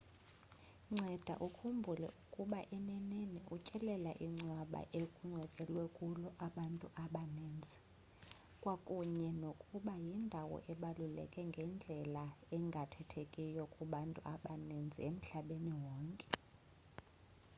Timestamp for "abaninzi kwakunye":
7.03-9.29